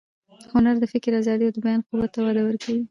[0.53, 2.79] هنر د فکر ازادي او د بیان قوت ته وده ورکوي.